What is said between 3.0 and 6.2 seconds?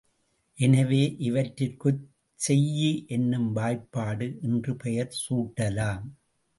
என்னும் வாய்பாடு என்று பெயர் சூட்டலாம்.